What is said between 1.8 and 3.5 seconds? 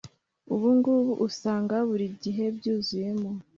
buri gihe byuzuyemo